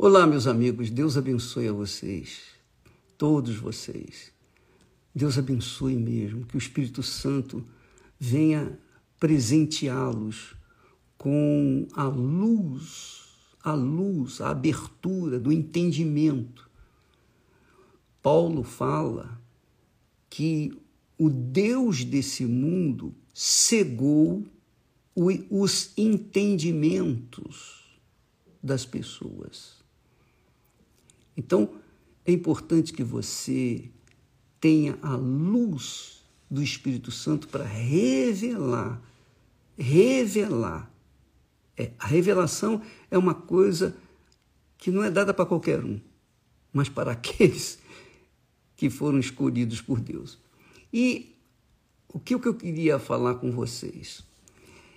[0.00, 2.42] Olá, meus amigos, Deus abençoe a vocês,
[3.18, 4.32] todos vocês.
[5.12, 7.66] Deus abençoe mesmo, que o Espírito Santo
[8.16, 8.78] venha
[9.18, 10.54] presenteá-los
[11.16, 13.24] com a luz,
[13.60, 16.70] a luz, a abertura do entendimento.
[18.22, 19.42] Paulo fala
[20.30, 20.80] que
[21.18, 24.46] o Deus desse mundo cegou
[25.50, 27.84] os entendimentos
[28.62, 29.77] das pessoas.
[31.38, 31.70] Então,
[32.26, 33.88] é importante que você
[34.60, 39.00] tenha a luz do Espírito Santo para revelar,
[39.78, 40.92] revelar.
[41.76, 43.96] É, a revelação é uma coisa
[44.76, 46.00] que não é dada para qualquer um,
[46.72, 47.78] mas para aqueles
[48.76, 50.40] que foram escolhidos por Deus.
[50.92, 51.36] E
[52.12, 54.24] o que, o que eu queria falar com vocês?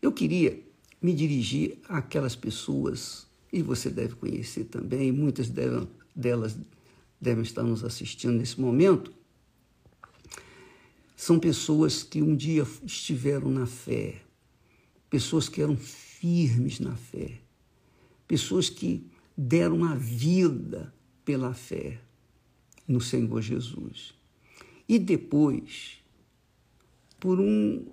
[0.00, 0.58] Eu queria
[1.00, 6.56] me dirigir àquelas pessoas, e você deve conhecer também, muitas devem delas
[7.20, 9.12] devem estar nos assistindo nesse momento,
[11.14, 14.22] são pessoas que um dia estiveram na fé,
[15.08, 17.40] pessoas que eram firmes na fé,
[18.26, 19.06] pessoas que
[19.36, 20.92] deram a vida
[21.24, 22.00] pela fé
[22.88, 24.14] no Senhor Jesus.
[24.88, 25.98] E depois,
[27.20, 27.86] por, um,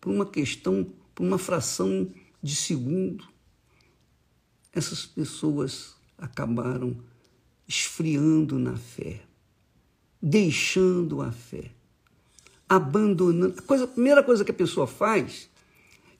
[0.00, 2.10] por uma questão, por uma fração
[2.42, 3.28] de segundo,
[4.72, 6.96] essas pessoas acabaram
[7.66, 9.20] esfriando na fé,
[10.20, 11.70] deixando a fé,
[12.68, 13.54] abandonando.
[13.58, 15.48] A, coisa, a primeira coisa que a pessoa faz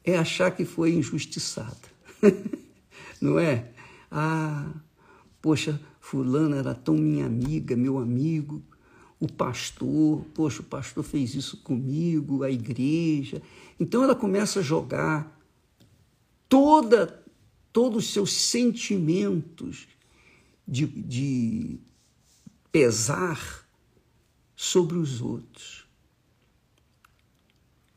[0.04, 1.76] é achar que foi injustiçada.
[3.20, 3.70] Não é?
[4.10, 4.70] Ah,
[5.40, 8.62] poxa, fulana era tão minha amiga, meu amigo,
[9.18, 13.42] o pastor, poxa, o pastor fez isso comigo, a igreja.
[13.78, 15.36] Então ela começa a jogar
[16.48, 17.22] toda
[17.72, 19.86] todos os seus sentimentos
[20.66, 21.80] de, de
[22.72, 23.66] pesar
[24.54, 25.86] sobre os outros.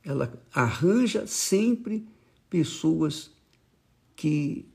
[0.04, 2.08] Ela arranja sempre
[2.50, 3.32] pessoas
[4.16, 4.68] que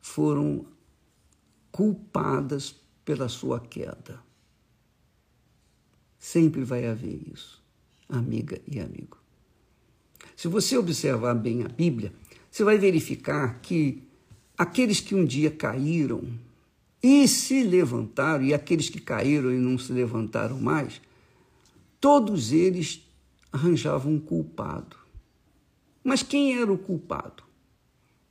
[0.00, 0.66] foram
[1.70, 2.74] culpadas
[3.04, 4.22] pela sua queda.
[6.18, 7.62] Sempre vai haver isso,
[8.08, 9.18] amiga e amigo.
[10.34, 12.12] Se você observar bem a Bíblia,
[12.50, 14.02] você vai verificar que
[14.56, 16.22] aqueles que um dia caíram
[17.02, 21.00] e se levantaram, e aqueles que caíram e não se levantaram mais,
[22.00, 23.08] todos eles
[23.52, 24.96] arranjavam um culpado.
[26.02, 27.42] Mas quem era o culpado?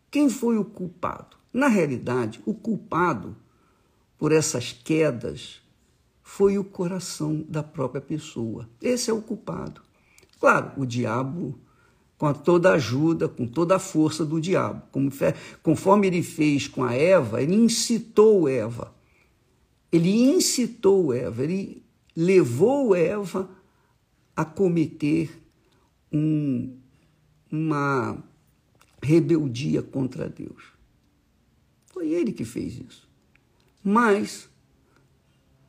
[0.09, 1.38] Quem foi o culpado?
[1.53, 3.35] Na realidade, o culpado
[4.17, 5.61] por essas quedas
[6.22, 8.69] foi o coração da própria pessoa.
[8.81, 9.81] Esse é o culpado.
[10.39, 11.57] Claro, o diabo
[12.17, 14.81] com toda a ajuda, com toda a força do diabo.
[15.61, 18.94] Conforme ele fez com a Eva, ele incitou Eva.
[19.91, 21.83] Ele incitou Eva, ele
[22.16, 23.50] levou Eva
[24.35, 25.41] a cometer
[26.11, 26.75] um,
[27.51, 28.23] uma
[29.01, 30.63] rebeldia contra Deus.
[31.88, 33.07] Foi ele que fez isso.
[33.84, 34.49] Mas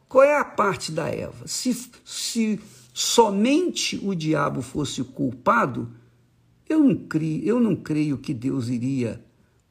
[0.09, 1.47] qual é a parte da Eva?
[1.47, 2.59] Se, se
[2.93, 5.95] somente o diabo fosse culpado,
[6.69, 9.25] eu não, creio, eu não creio que Deus iria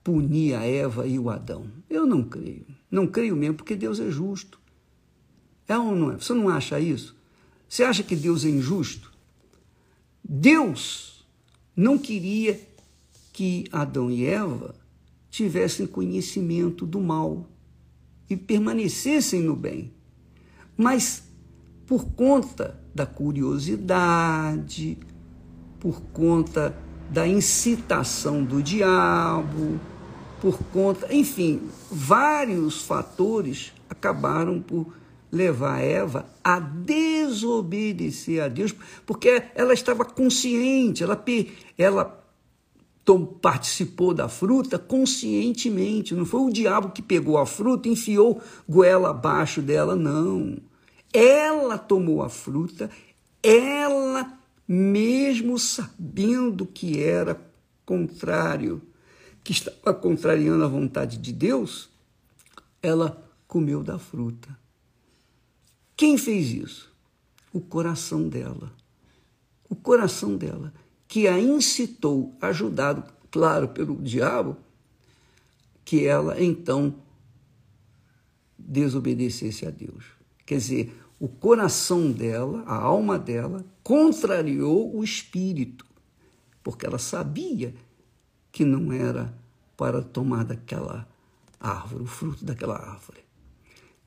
[0.03, 1.67] punir a Eva e o Adão.
[1.89, 2.65] Eu não creio.
[2.89, 4.59] Não creio mesmo, porque Deus é justo.
[5.67, 6.15] É ou não é?
[6.15, 7.15] Você não acha isso?
[7.67, 9.11] Você acha que Deus é injusto?
[10.23, 11.25] Deus
[11.75, 12.59] não queria
[13.33, 14.73] que Adão e Eva
[15.29, 17.47] tivessem conhecimento do mal
[18.29, 19.93] e permanecessem no bem.
[20.75, 21.23] Mas
[21.85, 24.97] por conta da curiosidade,
[25.79, 26.75] por conta
[27.09, 29.79] da incitação do diabo,
[30.41, 34.93] por conta, enfim, vários fatores acabaram por
[35.31, 38.73] levar Eva a desobedecer a Deus,
[39.05, 41.21] porque ela estava consciente, ela,
[41.77, 42.23] ela
[43.41, 49.11] participou da fruta conscientemente, não foi o diabo que pegou a fruta e enfiou goela
[49.11, 50.57] abaixo dela, não.
[51.13, 52.89] Ela tomou a fruta,
[53.41, 54.36] ela
[54.67, 57.39] mesmo sabendo que era
[57.85, 58.81] contrário,
[59.43, 61.89] que estava contrariando a vontade de Deus,
[62.81, 64.57] ela comeu da fruta.
[65.95, 66.91] Quem fez isso?
[67.53, 68.73] O coração dela.
[69.69, 70.73] O coração dela,
[71.07, 74.57] que a incitou, ajudado, claro, pelo diabo,
[75.83, 76.95] que ela então
[78.57, 80.05] desobedecesse a Deus.
[80.45, 85.85] Quer dizer, o coração dela, a alma dela, contrariou o espírito,
[86.63, 87.73] porque ela sabia
[88.51, 89.33] que não era
[89.75, 91.07] para tomar daquela
[91.59, 93.19] árvore, o fruto daquela árvore.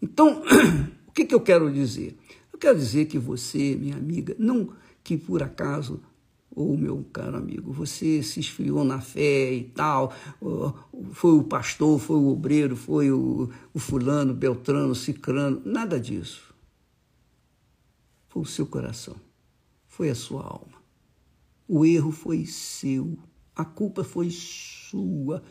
[0.01, 0.43] Então,
[1.09, 2.17] o que, que eu quero dizer?
[2.53, 4.73] Eu quero dizer que você, minha amiga, não
[5.03, 6.01] que por acaso
[6.55, 10.13] ou meu caro amigo, você se esfriou na fé e tal,
[11.13, 16.53] foi o pastor, foi o obreiro, foi o, o fulano, beltrano, cicrano, nada disso.
[18.41, 19.21] O seu coração,
[19.87, 20.83] foi a sua alma.
[21.69, 23.19] O erro foi seu,
[23.55, 25.43] a culpa foi sua,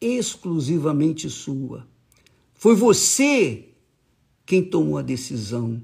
[0.00, 1.86] exclusivamente sua.
[2.54, 3.74] Foi você
[4.46, 5.82] quem tomou a decisão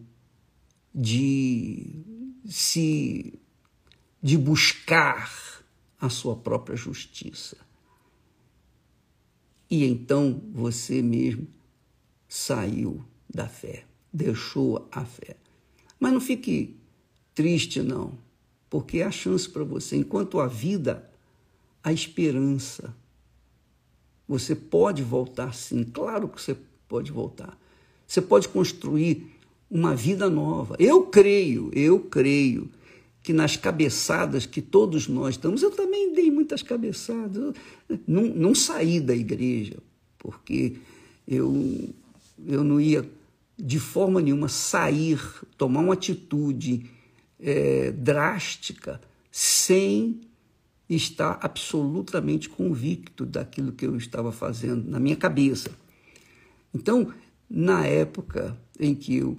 [0.94, 2.02] de
[2.46, 3.38] se
[4.22, 5.62] de buscar
[6.00, 7.58] a sua própria justiça.
[9.68, 11.46] E então você mesmo
[12.26, 15.36] saiu da fé, deixou a fé.
[15.98, 16.76] Mas não fique
[17.34, 18.12] triste, não,
[18.68, 19.96] porque há chance para você.
[19.96, 21.08] Enquanto há vida,
[21.82, 22.94] há esperança.
[24.28, 26.56] Você pode voltar sim, claro que você
[26.88, 27.56] pode voltar.
[28.06, 29.26] Você pode construir
[29.70, 30.76] uma vida nova.
[30.78, 32.70] Eu creio, eu creio
[33.22, 37.54] que nas cabeçadas que todos nós damos, eu também dei muitas cabeçadas,
[38.06, 39.78] não, não saí da igreja,
[40.16, 40.76] porque
[41.26, 41.88] eu,
[42.46, 43.04] eu não ia
[43.58, 45.18] de forma nenhuma sair,
[45.56, 46.90] tomar uma atitude
[47.40, 49.00] é, drástica
[49.30, 50.20] sem
[50.88, 55.70] estar absolutamente convicto daquilo que eu estava fazendo na minha cabeça.
[56.72, 57.12] Então,
[57.48, 59.38] na época em que eu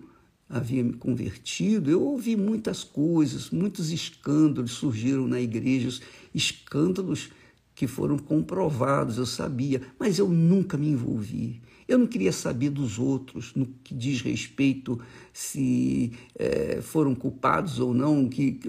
[0.50, 6.02] havia me convertido, eu ouvi muitas coisas, muitos escândalos surgiram na igreja,
[6.34, 7.30] escândalos
[7.76, 11.62] que foram comprovados, eu sabia, mas eu nunca me envolvi.
[11.88, 15.00] Eu não queria saber dos outros no que diz respeito
[15.32, 18.60] se é, foram culpados ou não, que,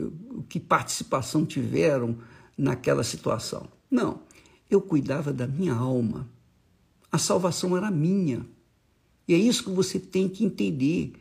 [0.48, 2.16] que participação tiveram
[2.56, 3.66] naquela situação.
[3.90, 4.20] Não,
[4.70, 6.28] eu cuidava da minha alma.
[7.10, 8.46] A salvação era minha.
[9.26, 11.12] E é isso que você tem que entender.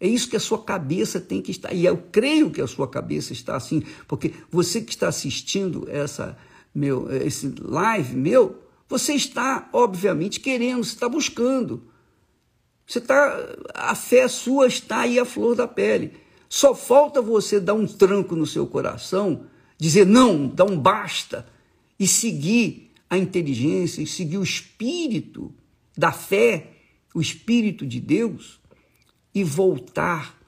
[0.00, 1.72] É isso que a sua cabeça tem que estar.
[1.72, 6.36] E eu creio que a sua cabeça está assim, porque você que está assistindo essa
[6.74, 11.90] meu esse live meu, você está obviamente querendo, você está buscando.
[12.86, 16.12] Você está a fé sua está aí a flor da pele.
[16.48, 19.46] Só falta você dar um tranco no seu coração,
[19.78, 21.46] dizer não, dar um basta
[21.98, 25.52] e seguir a inteligência e seguir o espírito
[25.96, 26.72] da fé,
[27.14, 28.60] o espírito de Deus
[29.34, 30.38] e voltar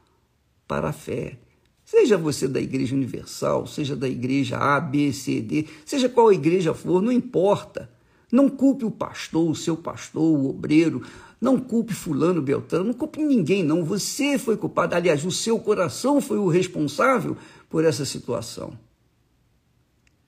[0.68, 1.38] para a fé.
[1.84, 6.74] Seja você da Igreja Universal, seja da Igreja A, B, C, D, seja qual igreja
[6.74, 7.90] for, não importa.
[8.30, 11.02] Não culpe o pastor, o seu pastor, o obreiro,
[11.40, 13.84] não culpe fulano, beltrano, não culpe ninguém, não.
[13.84, 14.94] Você foi culpado.
[14.94, 17.36] Aliás, o seu coração foi o responsável
[17.70, 18.72] por essa situação.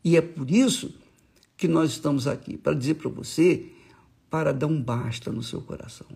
[0.05, 0.95] E é por isso
[1.57, 3.67] que nós estamos aqui, para dizer para você,
[4.31, 6.07] para dar um basta no seu coração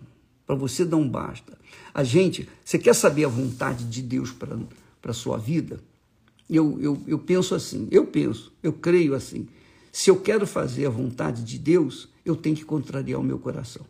[0.45, 1.57] para você não basta.
[1.93, 4.57] A gente, você quer saber a vontade de Deus para
[5.03, 5.79] a sua vida?
[6.49, 9.47] Eu, eu, eu penso assim, eu penso, eu creio assim.
[9.93, 13.85] Se eu quero fazer a vontade de Deus, eu tenho que contrariar o meu coração.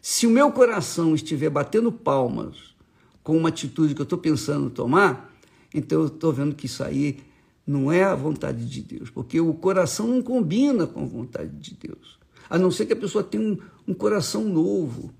[0.00, 2.74] Se o meu coração estiver batendo palmas
[3.22, 5.30] com uma atitude que eu estou pensando tomar,
[5.74, 7.18] então eu estou vendo que isso aí
[7.66, 11.74] não é a vontade de Deus, porque o coração não combina com a vontade de
[11.74, 12.18] Deus.
[12.48, 15.12] A não ser que a pessoa tenha um, um coração novo,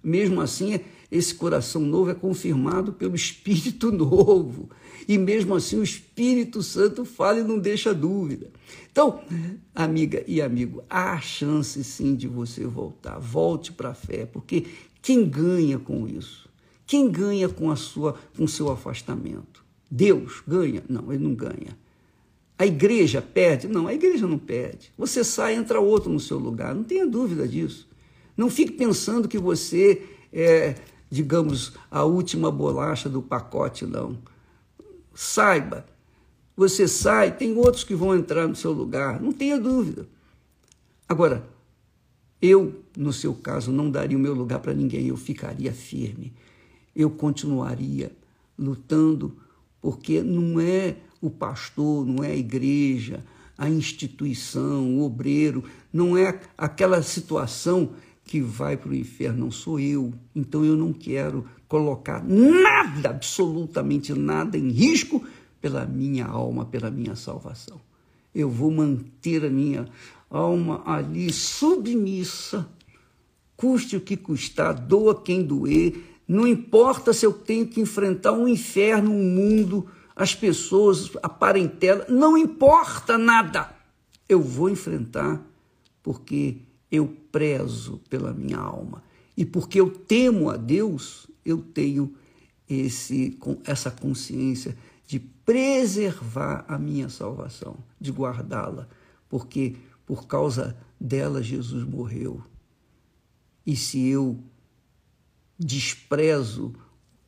[0.00, 0.78] mesmo assim,
[1.10, 4.70] esse coração novo é confirmado pelo Espírito novo.
[5.08, 8.50] E mesmo assim, o Espírito Santo fala e não deixa dúvida.
[8.92, 9.20] Então,
[9.74, 13.18] amiga e amigo, há chance sim de você voltar.
[13.18, 14.66] Volte para a fé, porque
[15.02, 16.48] quem ganha com isso?
[16.86, 19.64] Quem ganha com a sua com seu afastamento?
[19.90, 20.84] Deus ganha?
[20.88, 21.76] Não, ele não ganha.
[22.56, 23.66] A igreja perde?
[23.66, 24.92] Não, a igreja não perde.
[24.96, 27.88] Você sai, entra outro no seu lugar, não tenha dúvida disso.
[28.36, 30.02] Não fique pensando que você
[30.32, 30.74] é,
[31.10, 34.16] digamos, a última bolacha do pacote, não.
[35.12, 35.84] Saiba,
[36.56, 40.06] você sai, tem outros que vão entrar no seu lugar, não tenha dúvida.
[41.08, 41.44] Agora,
[42.40, 46.32] eu, no seu caso, não daria o meu lugar para ninguém, eu ficaria firme.
[46.94, 48.12] Eu continuaria
[48.58, 49.36] lutando,
[49.80, 53.24] porque não é o pastor, não é a igreja,
[53.58, 57.90] a instituição, o obreiro, não é aquela situação
[58.24, 60.12] que vai para o inferno não sou eu.
[60.34, 65.24] Então eu não quero colocar nada, absolutamente nada em risco
[65.60, 67.80] pela minha alma, pela minha salvação.
[68.34, 69.88] Eu vou manter a minha
[70.30, 72.68] alma ali submissa,
[73.56, 78.46] custe o que custar, doa quem doer, não importa se eu tenho que enfrentar um
[78.46, 83.74] inferno, um mundo, as pessoas, a parentela, não importa nada.
[84.28, 85.44] Eu vou enfrentar
[86.02, 86.58] porque
[86.90, 89.02] eu prezo pela minha alma.
[89.36, 92.14] E porque eu temo a Deus, eu tenho
[92.68, 98.88] esse, essa consciência de preservar a minha salvação, de guardá-la,
[99.28, 102.42] porque por causa dela Jesus morreu.
[103.66, 104.38] E se eu
[105.58, 106.74] desprezo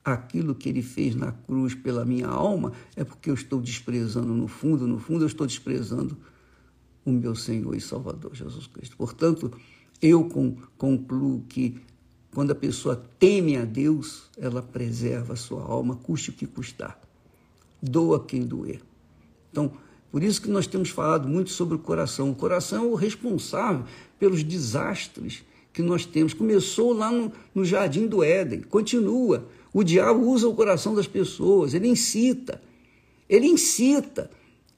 [0.04, 4.48] aquilo que ele fez na cruz pela minha alma, é porque eu estou desprezando no
[4.48, 6.16] fundo, no fundo eu estou desprezando
[7.04, 8.96] o meu Senhor e Salvador Jesus Cristo.
[8.96, 9.52] Portanto,
[10.00, 10.28] eu
[10.76, 11.80] concluo que
[12.34, 16.98] quando a pessoa teme a Deus, ela preserva a sua alma, custe o que custar.
[17.80, 18.80] Doa quem doer.
[19.50, 19.72] Então,
[20.10, 22.30] por isso que nós temos falado muito sobre o coração.
[22.30, 23.84] O coração é o responsável
[24.18, 26.34] pelos desastres que nós temos.
[26.34, 29.48] Começou lá no, no jardim do Éden, continua.
[29.72, 32.62] O diabo usa o coração das pessoas, ele incita.
[33.28, 34.30] Ele incita.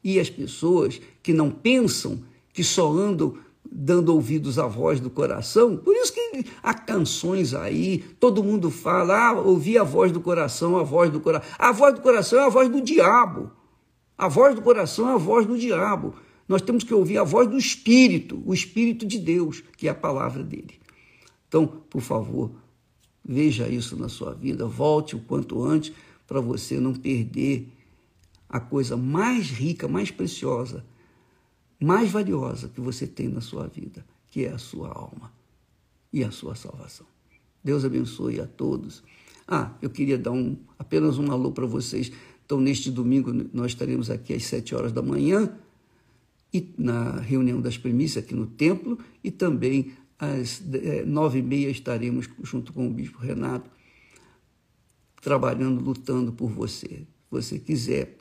[0.02, 5.74] E as pessoas que não pensam, que só andam dando ouvidos à voz do coração,
[5.74, 10.76] por isso que há canções aí, todo mundo fala, ah, ouvi a voz do coração,
[10.76, 11.50] a voz do coração.
[11.58, 13.50] A voz do coração é a voz do diabo.
[14.18, 16.14] A voz do coração é a voz do diabo.
[16.46, 19.94] Nós temos que ouvir a voz do Espírito, o Espírito de Deus, que é a
[19.94, 20.78] palavra dele.
[21.48, 22.50] Então, por favor,
[23.24, 25.90] veja isso na sua vida, volte o quanto antes
[26.26, 27.66] para você não perder
[28.46, 30.84] a coisa mais rica, mais preciosa,
[31.84, 35.32] mais valiosa que você tem na sua vida, que é a sua alma
[36.12, 37.06] e a sua salvação.
[37.62, 39.02] Deus abençoe a todos.
[39.46, 42.10] Ah, eu queria dar um, apenas um alô para vocês.
[42.44, 45.54] Então, neste domingo, nós estaremos aqui às sete horas da manhã,
[46.52, 51.68] e na reunião das premissas aqui no templo, e também às é, nove e meia
[51.68, 53.68] estaremos junto com o Bispo Renato,
[55.20, 56.86] trabalhando, lutando por você.
[56.88, 58.16] Se você quiser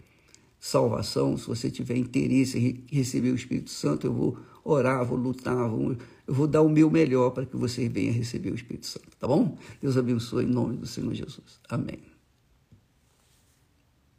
[0.64, 5.70] salvação, se você tiver interesse em receber o Espírito Santo, eu vou orar, vou lutar,
[5.70, 5.92] vou,
[6.26, 9.28] eu vou dar o meu melhor para que você venha receber o Espírito Santo, tá
[9.28, 9.58] bom?
[9.82, 11.60] Deus abençoe em nome do Senhor Jesus.
[11.68, 12.13] Amém.